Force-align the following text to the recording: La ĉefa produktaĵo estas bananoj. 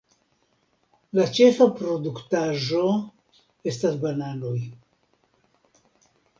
La 1.19 1.25
ĉefa 1.39 1.67
produktaĵo 1.81 2.83
estas 3.75 4.01
bananoj. 4.07 4.57